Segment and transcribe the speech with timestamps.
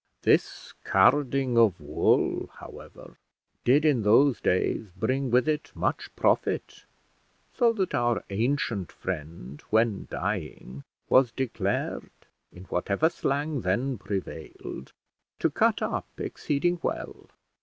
[0.23, 3.17] This carding of wool, however,
[3.63, 6.85] did in those days bring with it much profit,
[7.53, 12.09] so that our ancient friend, when dying, was declared,
[12.51, 14.91] in whatever slang then prevailed,
[15.37, 17.29] to cut up exceeding well.